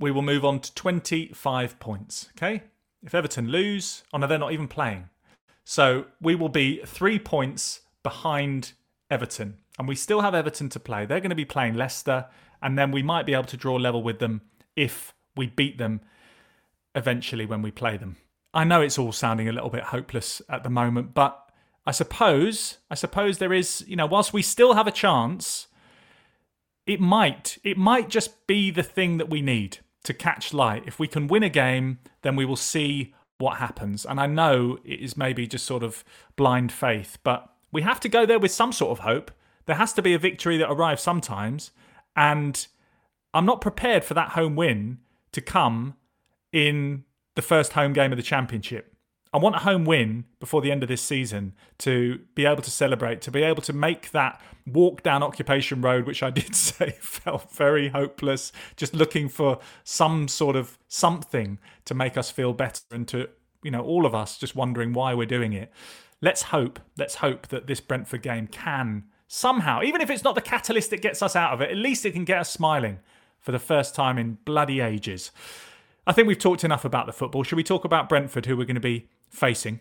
[0.00, 2.28] we will move on to twenty-five points.
[2.36, 2.62] Okay.
[3.04, 5.08] If Everton lose, oh no, they're not even playing.
[5.64, 8.72] So we will be three points behind
[9.10, 11.06] Everton, and we still have Everton to play.
[11.06, 12.26] They're going to be playing Leicester,
[12.62, 14.42] and then we might be able to draw level with them
[14.76, 16.00] if we beat them
[16.94, 18.16] eventually when we play them.
[18.54, 21.50] I know it's all sounding a little bit hopeless at the moment, but
[21.86, 25.68] I suppose I suppose there is, you know, whilst we still have a chance,
[26.86, 30.84] it might it might just be the thing that we need to catch light.
[30.86, 34.04] If we can win a game, then we will see what happens.
[34.04, 36.04] And I know it is maybe just sort of
[36.36, 39.30] blind faith, but we have to go there with some sort of hope.
[39.66, 41.70] There has to be a victory that arrives sometimes,
[42.14, 42.66] and
[43.34, 44.98] I'm not prepared for that home win
[45.32, 45.94] to come
[46.52, 47.04] in
[47.34, 48.94] the first home game of the championship.
[49.34, 52.70] I want a home win before the end of this season to be able to
[52.70, 56.90] celebrate, to be able to make that walk down Occupation Road, which I did say
[57.00, 62.82] felt very hopeless, just looking for some sort of something to make us feel better
[62.90, 63.30] and to,
[63.62, 65.72] you know, all of us just wondering why we're doing it.
[66.24, 70.40] Let's hope, let's hope that this Brentford game can somehow, even if it's not the
[70.40, 73.00] catalyst that gets us out of it, at least it can get us smiling
[73.40, 75.32] for the first time in bloody ages.
[76.06, 77.42] I think we've talked enough about the football.
[77.42, 79.80] Should we talk about Brentford, who we're going to be facing?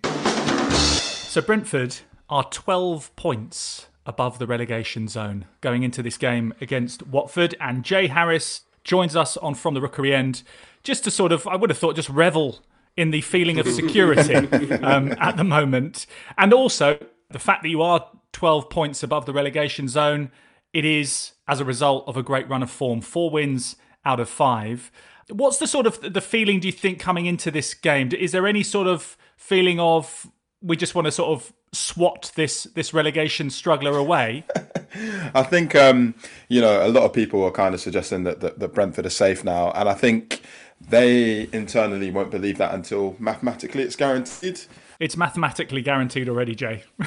[0.73, 7.56] So, Brentford are 12 points above the relegation zone going into this game against Watford.
[7.60, 10.41] And Jay Harris joins us on From the Rookery End
[10.82, 12.62] just to sort of, I would have thought, just revel
[12.97, 14.36] in the feeling of security
[14.84, 16.06] um, at the moment.
[16.38, 16.97] And also
[17.30, 20.32] the fact that you are 12 points above the relegation zone.
[20.73, 23.75] It is as a result of a great run of form, four wins
[24.06, 24.91] out of five.
[25.30, 28.10] What's the sort of the feeling do you think coming into this game?
[28.17, 30.27] Is there any sort of feeling of
[30.62, 34.45] we just want to sort of swat this this relegation struggler away?
[35.34, 36.15] I think um,
[36.49, 39.12] you know a lot of people are kind of suggesting that, that that Brentford are
[39.12, 40.41] safe now, and I think
[40.89, 44.62] they internally won't believe that until mathematically it's guaranteed.
[45.00, 46.84] It's mathematically guaranteed already, Jay.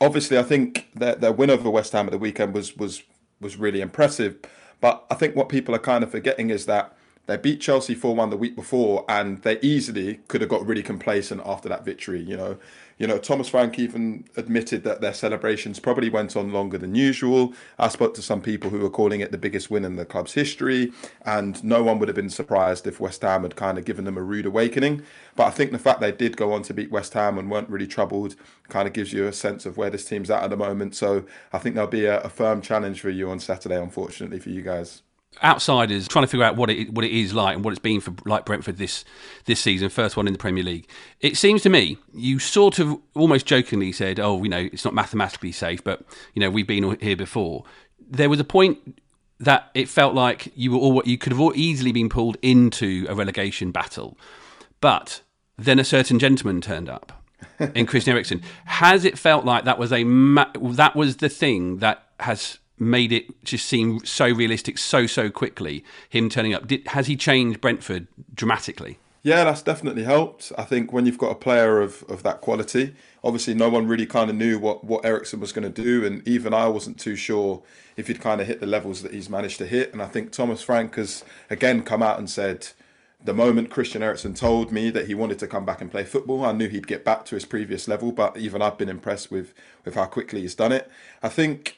[0.00, 3.02] Obviously, I think their, their win over West Ham at the weekend was was
[3.40, 4.36] was really impressive.
[4.80, 8.14] But I think what people are kind of forgetting is that they beat Chelsea 4
[8.14, 12.20] 1 the week before, and they easily could have got really complacent after that victory.
[12.20, 12.58] You know,
[12.98, 17.54] you know, Thomas Frank even admitted that their celebrations probably went on longer than usual.
[17.78, 20.34] I spoke to some people who were calling it the biggest win in the club's
[20.34, 20.92] history,
[21.24, 24.18] and no one would have been surprised if West Ham had kind of given them
[24.18, 25.02] a rude awakening.
[25.36, 27.70] But I think the fact they did go on to beat West Ham and weren't
[27.70, 28.34] really troubled
[28.68, 30.96] kind of gives you a sense of where this team's at at the moment.
[30.96, 34.50] So I think there'll be a, a firm challenge for you on Saturday, unfortunately for
[34.50, 35.02] you guys
[35.42, 38.00] outsiders trying to figure out what it what it is like and what it's been
[38.00, 39.04] for like Brentford this
[39.44, 40.88] this season, first one in the Premier League.
[41.20, 44.94] It seems to me you sort of almost jokingly said, "Oh, you know, it's not
[44.94, 46.02] mathematically safe, but
[46.34, 47.64] you know, we've been here before."
[48.10, 49.00] There was a point
[49.40, 53.14] that it felt like you were all you could have easily been pulled into a
[53.14, 54.18] relegation battle,
[54.80, 55.22] but
[55.56, 57.12] then a certain gentleman turned up.
[57.74, 61.78] in Christian Eriksen, has it felt like that was a ma- that was the thing
[61.78, 66.86] that has made it just seem so realistic so so quickly him turning up Did,
[66.88, 71.34] has he changed brentford dramatically yeah that's definitely helped i think when you've got a
[71.34, 75.40] player of, of that quality obviously no one really kind of knew what, what Eriksen
[75.40, 77.62] was going to do and even i wasn't too sure
[77.96, 80.32] if he'd kind of hit the levels that he's managed to hit and i think
[80.32, 82.68] thomas frank has again come out and said
[83.24, 86.44] the moment Christian Eriksen told me that he wanted to come back and play football,
[86.44, 88.12] I knew he'd get back to his previous level.
[88.12, 90.90] But even I've been impressed with with how quickly he's done it.
[91.22, 91.77] I think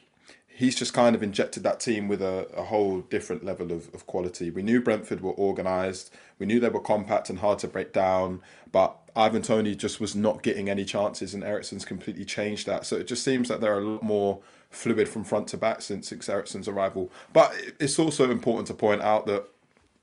[0.61, 4.05] he's just kind of injected that team with a, a whole different level of, of
[4.05, 4.51] quality.
[4.51, 8.43] We knew Brentford were organised, we knew they were compact and hard to break down,
[8.71, 12.85] but Ivan Toney just was not getting any chances, and Eriksen's completely changed that.
[12.85, 16.13] So it just seems that they're a lot more fluid from front to back since,
[16.29, 17.11] Eriksen's arrival.
[17.33, 19.47] But it's also important to point out that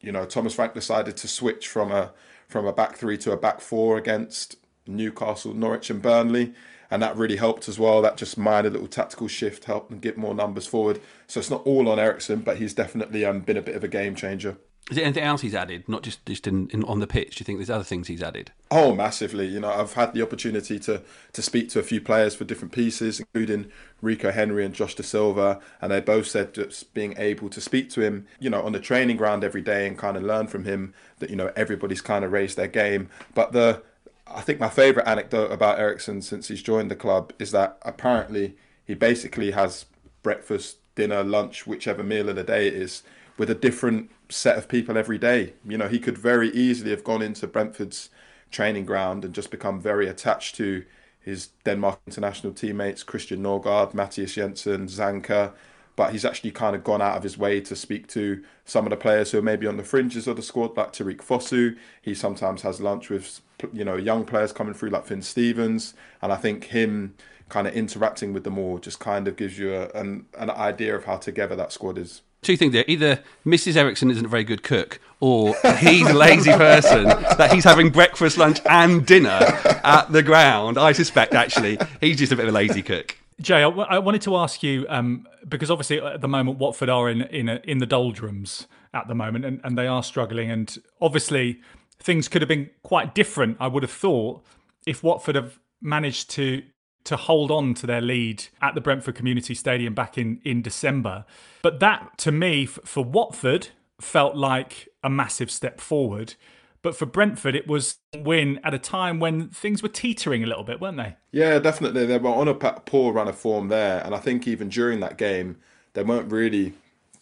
[0.00, 2.10] you know Thomas Frank decided to switch from a
[2.48, 4.56] from a back three to a back four against
[4.88, 6.52] Newcastle, Norwich, and Burnley
[6.90, 8.02] and that really helped as well.
[8.02, 11.00] That just minor little tactical shift helped them get more numbers forward.
[11.26, 13.88] So it's not all on Eriksen, but he's definitely um, been a bit of a
[13.88, 14.56] game changer.
[14.90, 17.36] Is there anything else he's added, not just just in, in, on the pitch?
[17.36, 18.52] Do you think there's other things he's added?
[18.70, 19.46] Oh, massively.
[19.46, 21.02] You know, I've had the opportunity to
[21.34, 23.70] to speak to a few players for different pieces, including
[24.00, 27.90] Rico Henry and Josh Da Silva, and they both said just being able to speak
[27.90, 30.64] to him, you know, on the training ground every day and kind of learn from
[30.64, 33.10] him that you know everybody's kind of raised their game.
[33.34, 33.82] But the
[34.30, 38.56] I think my favourite anecdote about Eriksen since he's joined the club is that apparently
[38.84, 39.86] he basically has
[40.22, 43.02] breakfast, dinner, lunch, whichever meal of the day it is,
[43.36, 45.54] with a different set of people every day.
[45.66, 48.10] You know, he could very easily have gone into Brentford's
[48.50, 50.84] training ground and just become very attached to
[51.20, 55.52] his Denmark international teammates, Christian Norgaard, Mathias Jensen, Zanka.
[55.98, 58.90] But he's actually kind of gone out of his way to speak to some of
[58.90, 61.76] the players who are maybe on the fringes of the squad, like Tariqe Fosu.
[62.00, 63.40] He sometimes has lunch with,
[63.72, 65.94] you know, young players coming through like Finn Stevens.
[66.22, 67.16] And I think him
[67.48, 70.94] kind of interacting with them all just kind of gives you a, an, an idea
[70.94, 72.84] of how together that squad is two things there.
[72.86, 73.74] Either Mrs.
[73.74, 78.38] Eriksen isn't a very good cook, or he's a lazy person that he's having breakfast,
[78.38, 79.40] lunch, and dinner
[79.82, 80.78] at the ground.
[80.78, 83.17] I suspect actually he's just a bit of a lazy cook.
[83.40, 86.88] Jay, I, w- I wanted to ask you um, because obviously at the moment Watford
[86.88, 90.50] are in in, a, in the doldrums at the moment, and, and they are struggling,
[90.50, 91.60] and obviously
[92.00, 93.56] things could have been quite different.
[93.60, 94.44] I would have thought
[94.86, 96.62] if Watford have managed to
[97.04, 101.24] to hold on to their lead at the Brentford Community Stadium back in, in December.
[101.62, 103.68] But that, to me, f- for Watford,
[104.00, 106.34] felt like a massive step forward.
[106.82, 110.64] But for Brentford, it was win at a time when things were teetering a little
[110.64, 111.16] bit, weren't they?
[111.32, 112.06] Yeah, definitely.
[112.06, 114.04] They were on a poor run of form there.
[114.04, 115.56] And I think even during that game,
[115.94, 116.74] they weren't really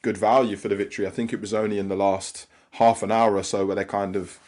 [0.02, 1.07] good value for the victory.
[1.07, 3.84] I think it was only in the last half an hour or so where they
[3.84, 4.38] kind of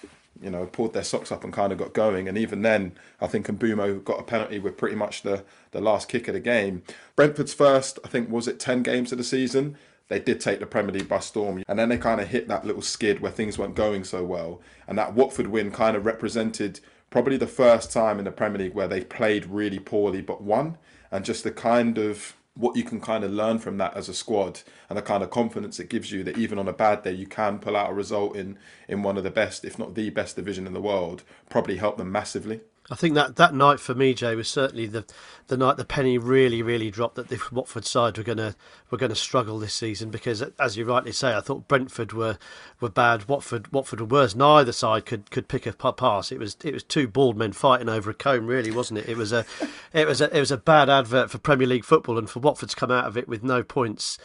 [0.41, 2.29] you know, pulled their socks up and kind of got going.
[2.29, 6.09] And even then, I think Mbeumo got a penalty with pretty much the, the last
[6.09, 6.83] kick of the game.
[7.17, 9.77] Brentford's first, I think, was it 10 games of the season?
[10.09, 11.63] They did take the Premier League by storm.
[11.69, 14.61] And then they kind of hit that little skid where things weren't going so well.
[14.87, 16.81] And that Watford win kind of represented
[17.11, 20.79] probably the first time in the Premier League where they played really poorly but won.
[21.11, 24.15] And just the kind of what you can kind of learn from that as a
[24.15, 27.13] squad and the kind of confidence it gives you that even on a bad day
[27.13, 30.11] you can pull out a result in in one of the best if not the
[30.11, 32.61] best division in the world probably helped them massively
[32.91, 35.05] I think that, that night for me, Jay, was certainly the,
[35.49, 38.55] the night the penny really, really dropped that the Watford side were gonna
[38.91, 42.39] were gonna struggle this season because, as you rightly say, I thought Brentford were,
[42.81, 44.35] were bad, Watford Watford were worse.
[44.35, 46.33] Neither side could, could pick a pass.
[46.33, 49.09] It was it was two bald men fighting over a comb, really, wasn't it?
[49.09, 49.45] It was a
[49.93, 52.71] it was a it was a bad advert for Premier League football, and for Watford
[52.71, 54.19] to come out of it with no points.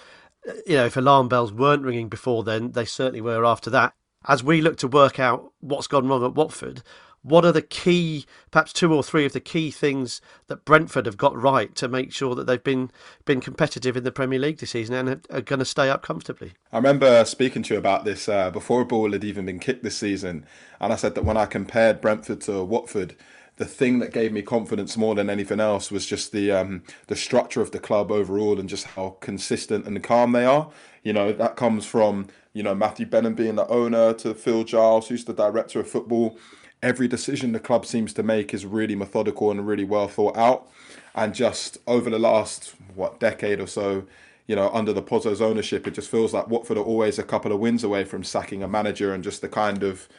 [0.66, 3.94] You know, if alarm bells weren't ringing before then, they certainly were after that.
[4.26, 6.82] As we look to work out what's gone wrong at Watford,
[7.24, 11.18] what are the key, perhaps two or three of the key things that Brentford have
[11.18, 12.92] got right to make sure that they've been
[13.26, 16.54] been competitive in the Premier League this season and are going to stay up comfortably?
[16.72, 19.84] I remember speaking to you about this uh, before a ball had even been kicked
[19.84, 20.46] this season,
[20.80, 23.16] and I said that when I compared Brentford to Watford,
[23.58, 27.16] the thing that gave me confidence more than anything else was just the um, the
[27.16, 30.72] structure of the club overall and just how consistent and calm they are.
[31.04, 35.08] You know that comes from you know Matthew Benham being the owner to Phil Giles,
[35.08, 36.38] who's the director of football
[36.84, 40.70] every decision the club seems to make is really methodical and really well thought out.
[41.16, 44.06] And just over the last what decade or so,
[44.48, 47.52] you know, under the Pozzo's ownership, it just feels like Watford are always a couple
[47.52, 50.10] of wins away from sacking a manager and just the kind of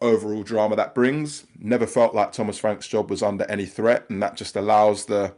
[0.00, 1.44] overall drama that brings.
[1.58, 5.34] Never felt like Thomas Frank's job was under any threat, and that just allows the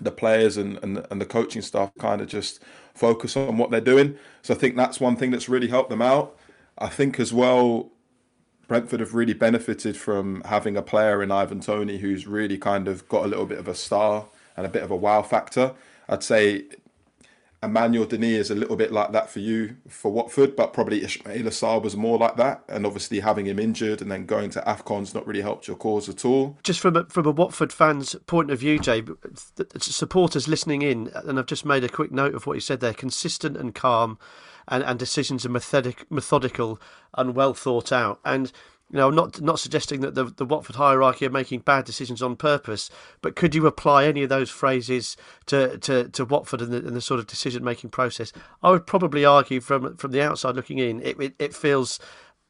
[0.00, 2.60] the players and, and, and the coaching staff kind of just
[2.94, 4.16] focus on what they're doing.
[4.42, 6.36] So I think that's one thing that's really helped them out.
[6.78, 7.92] I think as well,
[8.74, 13.08] Brentford have really benefited from having a player in Ivan Toney who's really kind of
[13.08, 15.74] got a little bit of a star and a bit of a wow factor.
[16.08, 16.64] I'd say
[17.62, 21.52] Emmanuel Dennis is a little bit like that for you for Watford, but probably Ismaila
[21.52, 22.64] Sarr was more like that.
[22.68, 26.08] And obviously having him injured and then going to AFCON's not really helped your cause
[26.08, 26.58] at all.
[26.64, 29.04] Just from a, from a Watford fan's point of view, Jay,
[29.78, 32.92] supporters listening in, and I've just made a quick note of what you said there,
[32.92, 34.18] consistent and calm
[34.68, 36.80] and, and decisions are methodic, methodical
[37.16, 38.20] and well thought out.
[38.24, 38.52] And
[38.90, 42.36] you know, not not suggesting that the the Watford hierarchy are making bad decisions on
[42.36, 42.90] purpose,
[43.22, 46.94] but could you apply any of those phrases to to, to Watford and the, and
[46.94, 48.32] the sort of decision making process?
[48.62, 51.98] I would probably argue from from the outside looking in, it it, it feels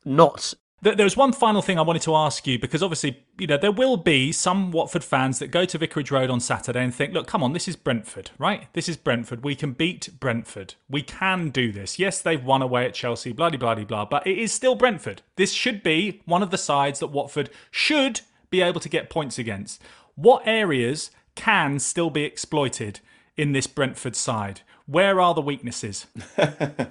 [0.04, 0.54] not
[0.93, 3.72] there was one final thing I wanted to ask you because obviously, you know, there
[3.72, 7.26] will be some Watford fans that go to Vicarage Road on Saturday and think, look,
[7.26, 8.68] come on, this is Brentford, right?
[8.74, 9.45] This is Brentford.
[9.45, 10.74] We can beat Brentford.
[10.91, 11.99] We can do this.
[11.99, 15.22] Yes, they've won away at Chelsea, blah, blah, blah, blah, but it is still Brentford.
[15.37, 18.20] This should be one of the sides that Watford should
[18.51, 19.80] be able to get points against.
[20.16, 23.01] What areas can still be exploited
[23.37, 24.61] in this Brentford side?
[24.87, 26.07] Where are the weaknesses?
[26.39, 26.89] I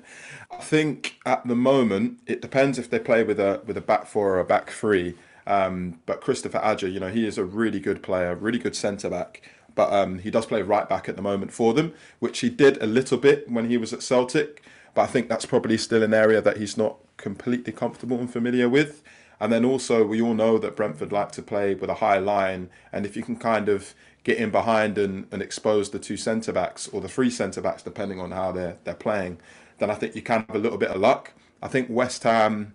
[0.60, 4.36] think at the moment it depends if they play with a with a back four
[4.36, 5.16] or a back three.
[5.46, 9.10] Um, but Kristoffer Ajer, you know, he is a really good player, really good centre
[9.10, 9.42] back.
[9.76, 12.82] But um, he does play right back at the moment for them, which he did
[12.82, 14.64] a little bit when he was at Celtic.
[14.94, 18.70] But I think that's probably still an area that he's not completely comfortable and familiar
[18.70, 19.04] with.
[19.44, 22.70] And then also, we all know that Brentford like to play with a high line,
[22.94, 26.54] and if you can kind of get in behind and, and expose the two centre
[26.54, 29.40] backs or the three centre backs, depending on how they're they're playing,
[29.80, 31.34] then I think you can have a little bit of luck.
[31.62, 32.74] I think West Ham,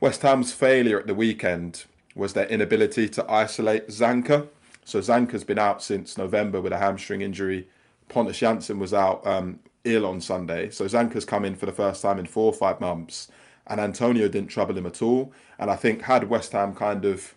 [0.00, 4.48] West Ham's failure at the weekend was their inability to isolate Zanka.
[4.84, 7.68] So Zanka's been out since November with a hamstring injury.
[8.10, 10.68] Pontus Jansson was out um, ill on Sunday.
[10.68, 13.28] So Zanka's come in for the first time in four or five months,
[13.66, 15.32] and Antonio didn't trouble him at all.
[15.58, 17.34] And I think had West Ham kind of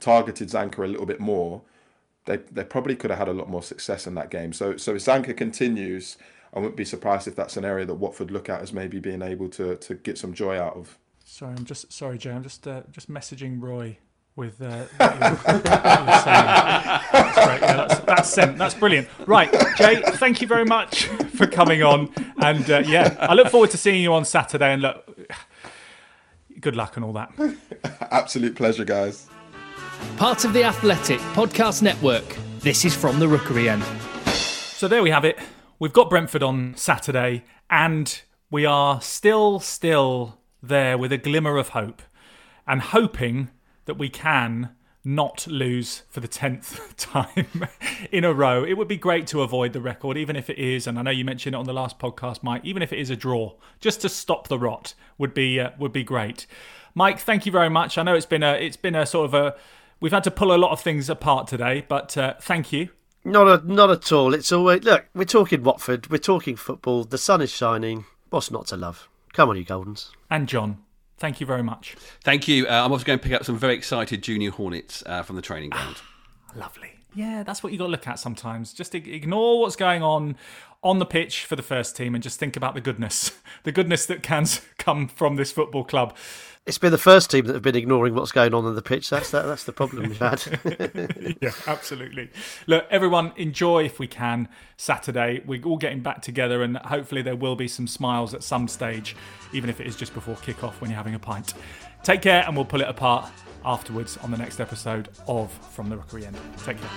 [0.00, 1.62] targeted Zanka a little bit more,
[2.26, 4.52] they they probably could have had a lot more success in that game.
[4.52, 6.16] So so if Zanka continues,
[6.54, 9.22] I wouldn't be surprised if that's an area that Watford look at as maybe being
[9.22, 10.98] able to to get some joy out of.
[11.24, 12.30] Sorry, I'm just sorry, Jay.
[12.30, 13.98] I'm just uh, just messaging Roy
[14.36, 14.84] with uh.
[14.98, 15.42] That's
[17.46, 17.60] great.
[17.60, 18.58] Yeah, that's, that's sent.
[18.58, 19.08] That's brilliant.
[19.26, 20.02] Right, Jay.
[20.02, 21.04] Thank you very much
[21.36, 24.72] for coming on, and uh, yeah, I look forward to seeing you on Saturday.
[24.72, 25.18] And look,
[26.62, 27.30] good luck and all that.
[28.10, 29.28] Absolute pleasure, guys.
[30.16, 32.24] Part of the Athletic Podcast Network.
[32.60, 33.82] This is from the Rookery End.
[34.26, 35.38] So there we have it.
[35.78, 41.70] We've got Brentford on Saturday, and we are still, still there with a glimmer of
[41.70, 42.02] hope,
[42.66, 43.50] and hoping
[43.86, 44.70] that we can
[45.04, 47.46] not lose for the tenth time
[48.12, 48.64] in a row.
[48.64, 50.86] It would be great to avoid the record, even if it is.
[50.86, 52.64] And I know you mentioned it on the last podcast, Mike.
[52.64, 55.92] Even if it is a draw, just to stop the rot would be uh, would
[55.92, 56.46] be great.
[56.94, 57.98] Mike, thank you very much.
[57.98, 59.56] I know it's been a it's been a sort of a
[60.00, 62.90] we've had to pull a lot of things apart today, but uh, thank you.
[63.24, 64.34] Not a, not at all.
[64.34, 65.06] It's always look.
[65.14, 66.08] We're talking Watford.
[66.10, 67.04] We're talking football.
[67.04, 68.04] The sun is shining.
[68.30, 69.08] What's not to love?
[69.32, 70.10] Come on, you Goldens.
[70.30, 70.78] And John,
[71.18, 71.96] thank you very much.
[72.24, 72.66] Thank you.
[72.66, 75.42] Uh, I'm also going to pick up some very excited junior Hornets uh, from the
[75.42, 75.96] training ground.
[76.54, 76.90] Lovely.
[77.14, 78.72] Yeah, that's what you got to look at sometimes.
[78.72, 80.36] Just ignore what's going on
[80.82, 84.06] on the pitch for the first team and just think about the goodness, the goodness
[84.06, 84.46] that can
[84.78, 86.16] come from this football club.
[86.64, 89.10] It's been the first team that have been ignoring what's going on on the pitch.
[89.10, 91.36] That's that, that's the problem we've had.
[91.42, 92.30] yeah, absolutely.
[92.68, 95.42] Look, everyone, enjoy if we can Saturday.
[95.44, 99.16] We're all getting back together, and hopefully there will be some smiles at some stage,
[99.52, 101.54] even if it is just before kick-off when you're having a pint.
[102.04, 103.28] Take care, and we'll pull it apart
[103.64, 106.36] afterwards on the next episode of From the Rookery End.
[106.58, 106.90] Take care.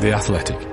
[0.00, 0.71] The Athletic.